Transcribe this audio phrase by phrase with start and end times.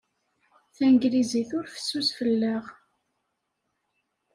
[0.75, 2.65] Tanglizit ur fessus fell-aɣ.